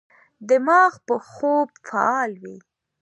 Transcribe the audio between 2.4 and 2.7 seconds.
وي.